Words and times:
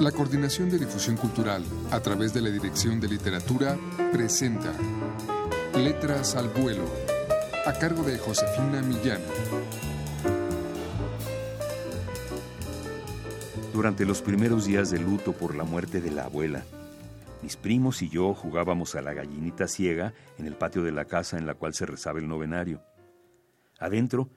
La 0.00 0.12
Coordinación 0.12 0.68
de 0.68 0.78
Difusión 0.78 1.16
Cultural, 1.16 1.64
a 1.90 2.00
través 2.00 2.34
de 2.34 2.42
la 2.42 2.50
Dirección 2.50 3.00
de 3.00 3.08
Literatura, 3.08 3.78
presenta 4.12 4.74
Letras 5.74 6.36
al 6.36 6.50
Vuelo, 6.50 6.84
a 7.64 7.72
cargo 7.72 8.02
de 8.02 8.18
Josefina 8.18 8.82
Millán. 8.82 9.22
Durante 13.72 14.04
los 14.04 14.20
primeros 14.20 14.66
días 14.66 14.90
de 14.90 14.98
luto 14.98 15.32
por 15.32 15.54
la 15.54 15.64
muerte 15.64 16.02
de 16.02 16.10
la 16.10 16.24
abuela, 16.24 16.62
mis 17.42 17.56
primos 17.56 18.02
y 18.02 18.10
yo 18.10 18.34
jugábamos 18.34 18.96
a 18.96 19.00
la 19.00 19.14
gallinita 19.14 19.66
ciega 19.66 20.12
en 20.38 20.46
el 20.46 20.56
patio 20.56 20.82
de 20.82 20.92
la 20.92 21.06
casa 21.06 21.38
en 21.38 21.46
la 21.46 21.54
cual 21.54 21.72
se 21.72 21.86
rezaba 21.86 22.18
el 22.18 22.28
novenario. 22.28 22.82
Adentro, 23.78 24.28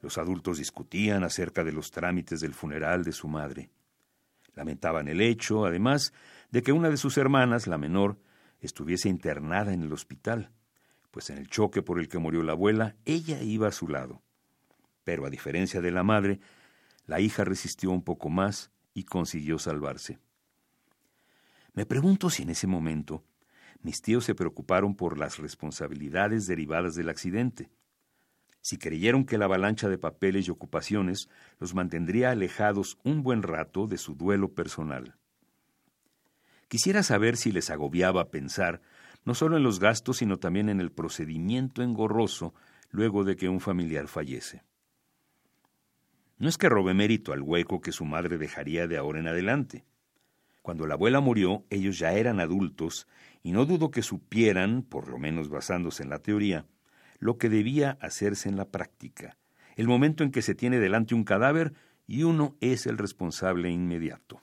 los 0.00 0.16
adultos 0.16 0.58
discutían 0.58 1.24
acerca 1.24 1.64
de 1.64 1.72
los 1.72 1.90
trámites 1.90 2.38
del 2.38 2.54
funeral 2.54 3.02
de 3.02 3.10
su 3.10 3.26
madre. 3.26 3.70
Lamentaban 4.58 5.06
el 5.06 5.20
hecho, 5.20 5.66
además, 5.66 6.12
de 6.50 6.64
que 6.64 6.72
una 6.72 6.90
de 6.90 6.96
sus 6.96 7.16
hermanas, 7.16 7.68
la 7.68 7.78
menor, 7.78 8.18
estuviese 8.58 9.08
internada 9.08 9.72
en 9.72 9.84
el 9.84 9.92
hospital, 9.92 10.50
pues 11.12 11.30
en 11.30 11.38
el 11.38 11.48
choque 11.48 11.80
por 11.80 12.00
el 12.00 12.08
que 12.08 12.18
murió 12.18 12.42
la 12.42 12.54
abuela, 12.54 12.96
ella 13.04 13.40
iba 13.40 13.68
a 13.68 13.72
su 13.72 13.86
lado. 13.86 14.20
Pero 15.04 15.24
a 15.24 15.30
diferencia 15.30 15.80
de 15.80 15.92
la 15.92 16.02
madre, 16.02 16.40
la 17.06 17.20
hija 17.20 17.44
resistió 17.44 17.92
un 17.92 18.02
poco 18.02 18.30
más 18.30 18.72
y 18.94 19.04
consiguió 19.04 19.60
salvarse. 19.60 20.18
Me 21.72 21.86
pregunto 21.86 22.28
si 22.28 22.42
en 22.42 22.50
ese 22.50 22.66
momento 22.66 23.22
mis 23.80 24.02
tíos 24.02 24.24
se 24.24 24.34
preocuparon 24.34 24.96
por 24.96 25.18
las 25.18 25.38
responsabilidades 25.38 26.48
derivadas 26.48 26.96
del 26.96 27.10
accidente 27.10 27.70
si 28.68 28.76
creyeron 28.76 29.24
que 29.24 29.38
la 29.38 29.46
avalancha 29.46 29.88
de 29.88 29.96
papeles 29.96 30.46
y 30.46 30.50
ocupaciones 30.50 31.30
los 31.58 31.74
mantendría 31.74 32.32
alejados 32.32 32.98
un 33.02 33.22
buen 33.22 33.42
rato 33.42 33.86
de 33.86 33.96
su 33.96 34.14
duelo 34.14 34.52
personal. 34.52 35.14
Quisiera 36.68 37.02
saber 37.02 37.38
si 37.38 37.50
les 37.50 37.70
agobiaba 37.70 38.28
pensar 38.28 38.82
no 39.24 39.32
solo 39.32 39.56
en 39.56 39.62
los 39.62 39.80
gastos, 39.80 40.18
sino 40.18 40.36
también 40.36 40.68
en 40.68 40.82
el 40.82 40.92
procedimiento 40.92 41.82
engorroso 41.82 42.52
luego 42.90 43.24
de 43.24 43.36
que 43.36 43.48
un 43.48 43.60
familiar 43.60 44.06
fallece. 44.06 44.62
No 46.36 46.46
es 46.50 46.58
que 46.58 46.68
robe 46.68 46.92
mérito 46.92 47.32
al 47.32 47.40
hueco 47.40 47.80
que 47.80 47.92
su 47.92 48.04
madre 48.04 48.36
dejaría 48.36 48.86
de 48.86 48.98
ahora 48.98 49.20
en 49.20 49.28
adelante. 49.28 49.86
Cuando 50.60 50.86
la 50.86 50.92
abuela 50.92 51.20
murió, 51.20 51.64
ellos 51.70 51.98
ya 51.98 52.12
eran 52.12 52.38
adultos, 52.38 53.08
y 53.42 53.52
no 53.52 53.64
dudo 53.64 53.90
que 53.90 54.02
supieran, 54.02 54.82
por 54.82 55.08
lo 55.08 55.18
menos 55.18 55.48
basándose 55.48 56.02
en 56.02 56.10
la 56.10 56.18
teoría, 56.18 56.66
lo 57.18 57.38
que 57.38 57.48
debía 57.48 57.98
hacerse 58.00 58.48
en 58.48 58.56
la 58.56 58.70
práctica, 58.70 59.36
el 59.76 59.88
momento 59.88 60.24
en 60.24 60.30
que 60.30 60.42
se 60.42 60.54
tiene 60.54 60.78
delante 60.78 61.14
un 61.14 61.24
cadáver 61.24 61.74
y 62.06 62.22
uno 62.22 62.56
es 62.60 62.86
el 62.86 62.98
responsable 62.98 63.70
inmediato. 63.70 64.40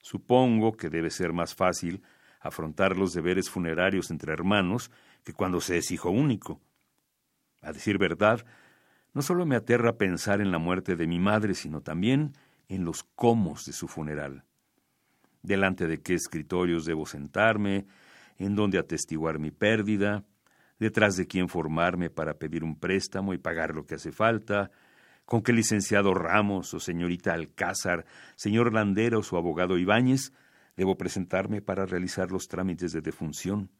Supongo 0.00 0.72
que 0.72 0.90
debe 0.90 1.10
ser 1.10 1.32
más 1.32 1.54
fácil 1.54 2.02
afrontar 2.40 2.96
los 2.96 3.14
deberes 3.14 3.48
funerarios 3.48 4.10
entre 4.10 4.32
hermanos 4.32 4.90
que 5.24 5.32
cuando 5.32 5.60
se 5.60 5.78
es 5.78 5.90
hijo 5.90 6.10
único. 6.10 6.60
A 7.62 7.72
decir 7.72 7.96
verdad, 7.96 8.44
no 9.14 9.22
solo 9.22 9.46
me 9.46 9.56
aterra 9.56 9.96
pensar 9.96 10.42
en 10.42 10.50
la 10.50 10.58
muerte 10.58 10.96
de 10.96 11.06
mi 11.06 11.18
madre, 11.18 11.54
sino 11.54 11.80
también 11.80 12.34
en 12.68 12.84
los 12.84 13.04
cómo 13.14 13.54
de 13.64 13.72
su 13.72 13.88
funeral. 13.88 14.44
Delante 15.42 15.86
de 15.86 16.02
qué 16.02 16.14
escritorios 16.14 16.84
debo 16.84 17.06
sentarme, 17.06 17.86
en 18.36 18.56
dónde 18.56 18.78
atestiguar 18.78 19.38
mi 19.38 19.50
pérdida, 19.50 20.24
detrás 20.78 21.16
de 21.16 21.26
quién 21.26 21.48
formarme 21.48 22.10
para 22.10 22.34
pedir 22.34 22.64
un 22.64 22.78
préstamo 22.78 23.34
y 23.34 23.38
pagar 23.38 23.74
lo 23.74 23.86
que 23.86 23.94
hace 23.94 24.12
falta, 24.12 24.70
con 25.24 25.42
qué 25.42 25.52
licenciado 25.52 26.14
Ramos 26.14 26.74
o 26.74 26.80
señorita 26.80 27.32
Alcázar, 27.32 28.04
señor 28.36 28.72
Landeros 28.72 29.32
o 29.32 29.36
abogado 29.36 29.78
Ibáñez 29.78 30.32
debo 30.76 30.96
presentarme 30.96 31.62
para 31.62 31.86
realizar 31.86 32.30
los 32.30 32.48
trámites 32.48 32.92
de 32.92 33.00
defunción, 33.00 33.70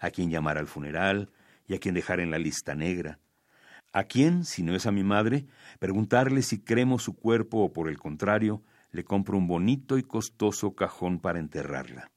a 0.00 0.10
quién 0.10 0.30
llamar 0.30 0.58
al 0.58 0.68
funeral 0.68 1.30
y 1.66 1.74
a 1.74 1.78
quién 1.78 1.94
dejar 1.94 2.20
en 2.20 2.30
la 2.30 2.38
lista 2.38 2.74
negra, 2.74 3.18
a 3.92 4.04
quién, 4.04 4.44
si 4.44 4.62
no 4.62 4.74
es 4.74 4.86
a 4.86 4.92
mi 4.92 5.02
madre, 5.02 5.46
preguntarle 5.78 6.42
si 6.42 6.60
cremo 6.60 6.98
su 6.98 7.16
cuerpo 7.16 7.64
o 7.64 7.72
por 7.72 7.88
el 7.88 7.98
contrario, 7.98 8.62
le 8.90 9.04
compro 9.04 9.36
un 9.36 9.48
bonito 9.48 9.98
y 9.98 10.02
costoso 10.02 10.74
cajón 10.74 11.18
para 11.18 11.38
enterrarla. 11.38 12.10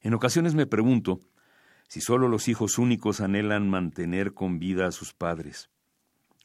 En 0.00 0.14
ocasiones 0.14 0.54
me 0.54 0.66
pregunto 0.66 1.20
si 1.88 2.00
solo 2.00 2.28
los 2.28 2.48
hijos 2.48 2.78
únicos 2.78 3.20
anhelan 3.20 3.68
mantener 3.68 4.34
con 4.34 4.58
vida 4.58 4.86
a 4.86 4.92
sus 4.92 5.14
padres. 5.14 5.70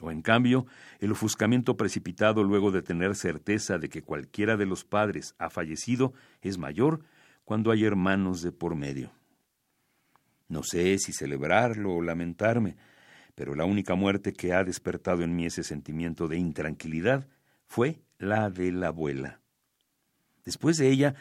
O 0.01 0.09
en 0.09 0.21
cambio, 0.21 0.65
el 0.99 1.11
ofuscamiento 1.11 1.77
precipitado 1.77 2.43
luego 2.43 2.71
de 2.71 2.81
tener 2.81 3.15
certeza 3.15 3.77
de 3.77 3.89
que 3.89 4.01
cualquiera 4.01 4.57
de 4.57 4.65
los 4.65 4.83
padres 4.83 5.35
ha 5.37 5.49
fallecido 5.49 6.13
es 6.41 6.57
mayor 6.57 7.01
cuando 7.43 7.71
hay 7.71 7.85
hermanos 7.85 8.41
de 8.41 8.51
por 8.51 8.75
medio. 8.75 9.11
No 10.47 10.63
sé 10.63 10.97
si 10.97 11.13
celebrarlo 11.13 11.93
o 11.93 12.01
lamentarme, 12.01 12.77
pero 13.35 13.55
la 13.55 13.65
única 13.65 13.95
muerte 13.95 14.33
que 14.33 14.53
ha 14.53 14.63
despertado 14.63 15.23
en 15.23 15.35
mí 15.35 15.45
ese 15.45 15.63
sentimiento 15.63 16.27
de 16.27 16.37
intranquilidad 16.37 17.27
fue 17.65 18.01
la 18.17 18.49
de 18.49 18.71
la 18.71 18.87
abuela. 18.87 19.39
Después 20.45 20.77
de 20.77 20.89
ella 20.89 21.15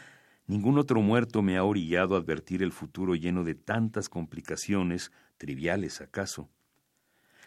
Ningún 0.53 0.77
otro 0.77 1.01
muerto 1.01 1.41
me 1.41 1.57
ha 1.57 1.65
orillado 1.65 2.15
a 2.15 2.19
advertir 2.19 2.63
el 2.63 2.73
futuro 2.73 3.15
lleno 3.15 3.43
de 3.43 3.55
tantas 3.55 4.11
complicaciones, 4.11 5.11
triviales 5.39 6.03
acaso. 6.03 6.51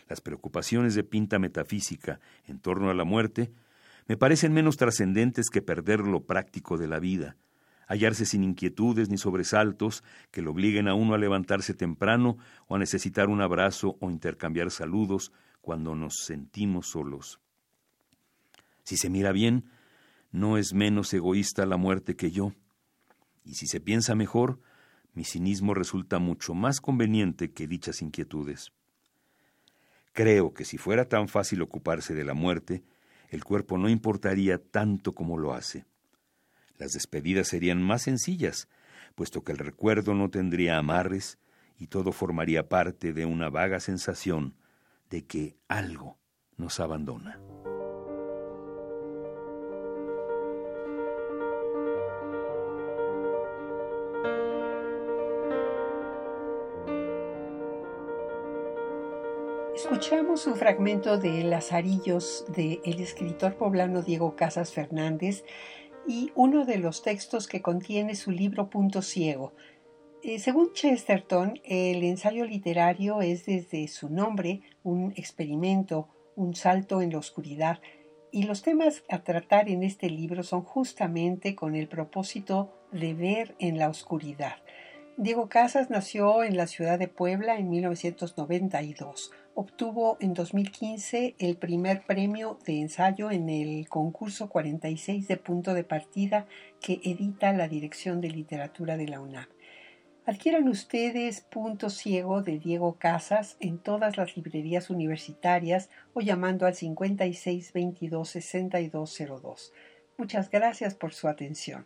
Las 0.09 0.21
preocupaciones 0.21 0.95
de 0.95 1.03
pinta 1.03 1.37
metafísica 1.37 2.19
en 2.47 2.57
torno 2.57 2.89
a 2.89 2.95
la 2.95 3.03
muerte 3.03 3.51
me 4.07 4.17
parecen 4.17 4.53
menos 4.53 4.77
trascendentes 4.77 5.51
que 5.51 5.61
perder 5.61 5.99
lo 5.99 6.25
práctico 6.25 6.79
de 6.79 6.87
la 6.87 6.97
vida, 6.97 7.37
hallarse 7.87 8.25
sin 8.25 8.43
inquietudes 8.43 9.07
ni 9.07 9.19
sobresaltos 9.19 10.03
que 10.31 10.41
lo 10.41 10.49
obliguen 10.49 10.87
a 10.87 10.95
uno 10.95 11.13
a 11.13 11.19
levantarse 11.19 11.75
temprano 11.75 12.39
o 12.65 12.75
a 12.75 12.79
necesitar 12.79 13.29
un 13.29 13.39
abrazo 13.39 13.97
o 13.99 14.09
intercambiar 14.09 14.71
saludos 14.71 15.31
cuando 15.61 15.93
nos 15.93 16.15
sentimos 16.25 16.87
solos. 16.87 17.39
Si 18.83 18.97
se 18.97 19.11
mira 19.11 19.31
bien, 19.31 19.65
no 20.31 20.57
es 20.57 20.73
menos 20.73 21.13
egoísta 21.13 21.67
la 21.67 21.77
muerte 21.77 22.15
que 22.15 22.31
yo. 22.31 22.55
Y 23.45 23.53
si 23.53 23.67
se 23.67 23.79
piensa 23.79 24.15
mejor, 24.15 24.59
mi 25.13 25.23
cinismo 25.23 25.73
resulta 25.73 26.19
mucho 26.19 26.53
más 26.53 26.81
conveniente 26.81 27.53
que 27.53 27.67
dichas 27.67 28.01
inquietudes. 28.01 28.73
Creo 30.11 30.53
que 30.53 30.65
si 30.65 30.77
fuera 30.77 31.07
tan 31.07 31.27
fácil 31.27 31.61
ocuparse 31.61 32.13
de 32.13 32.25
la 32.25 32.33
muerte, 32.33 32.83
el 33.29 33.43
cuerpo 33.43 33.77
no 33.77 33.87
importaría 33.87 34.57
tanto 34.57 35.13
como 35.13 35.37
lo 35.37 35.53
hace. 35.53 35.85
Las 36.77 36.91
despedidas 36.91 37.47
serían 37.47 37.81
más 37.81 38.03
sencillas, 38.03 38.67
puesto 39.15 39.43
que 39.43 39.51
el 39.51 39.57
recuerdo 39.57 40.13
no 40.13 40.29
tendría 40.29 40.77
amarres 40.77 41.37
y 41.77 41.87
todo 41.87 42.11
formaría 42.11 42.67
parte 42.67 43.13
de 43.13 43.25
una 43.25 43.49
vaga 43.49 43.79
sensación 43.79 44.55
de 45.09 45.25
que 45.25 45.57
algo 45.67 46.17
nos 46.57 46.79
abandona. 46.79 47.39
Escuchamos 59.85 60.47
un 60.47 60.55
fragmento 60.55 61.19
de 61.19 61.43
Lazarillos 61.43 62.43
del 62.47 62.81
el 62.85 62.99
escritor 63.01 63.55
poblano 63.55 64.01
Diego 64.01 64.35
Casas 64.35 64.73
Fernández 64.73 65.43
y 66.07 66.31
uno 66.33 66.65
de 66.65 66.79
los 66.79 67.03
textos 67.03 67.47
que 67.47 67.61
contiene 67.61 68.15
su 68.15 68.31
libro 68.31 68.71
Punto 68.71 69.03
Ciego. 69.03 69.53
Eh, 70.23 70.39
según 70.39 70.73
Chesterton, 70.73 71.59
el 71.63 72.03
ensayo 72.03 72.45
literario 72.45 73.21
es 73.21 73.45
desde 73.45 73.87
su 73.87 74.09
nombre 74.09 74.61
un 74.81 75.13
experimento, 75.17 76.09
un 76.35 76.55
salto 76.55 77.03
en 77.03 77.11
la 77.11 77.19
oscuridad, 77.19 77.79
y 78.31 78.43
los 78.43 78.63
temas 78.63 79.03
a 79.07 79.19
tratar 79.19 79.69
en 79.69 79.83
este 79.83 80.09
libro 80.09 80.41
son 80.41 80.63
justamente 80.63 81.53
con 81.53 81.75
el 81.75 81.87
propósito 81.87 82.73
de 82.91 83.13
ver 83.13 83.55
en 83.59 83.77
la 83.77 83.89
oscuridad. 83.89 84.55
Diego 85.15 85.47
Casas 85.47 85.91
nació 85.91 86.43
en 86.43 86.57
la 86.57 86.65
ciudad 86.65 86.97
de 86.97 87.07
Puebla 87.07 87.57
en 87.57 87.69
1992 87.69 89.31
obtuvo 89.55 90.17
en 90.19 90.33
2015 90.33 91.35
el 91.39 91.57
primer 91.57 92.03
premio 92.05 92.59
de 92.65 92.81
ensayo 92.81 93.31
en 93.31 93.49
el 93.49 93.87
concurso 93.89 94.49
46 94.49 95.27
de 95.27 95.37
punto 95.37 95.73
de 95.73 95.83
partida 95.83 96.45
que 96.81 96.99
edita 97.03 97.53
la 97.53 97.67
Dirección 97.67 98.21
de 98.21 98.29
Literatura 98.29 98.97
de 98.97 99.07
la 99.07 99.21
UNAM. 99.21 99.47
Adquieran 100.27 100.67
ustedes 100.67 101.41
Punto 101.41 101.89
Ciego 101.89 102.41
de 102.41 102.59
Diego 102.59 102.97
Casas 102.99 103.57
en 103.59 103.77
todas 103.77 104.17
las 104.17 104.35
librerías 104.35 104.89
universitarias 104.89 105.89
o 106.13 106.21
llamando 106.21 106.65
al 106.65 106.75
5622 106.75 108.29
6202. 108.29 109.73
Muchas 110.17 110.49
gracias 110.49 110.95
por 110.95 111.13
su 111.13 111.27
atención. 111.27 111.85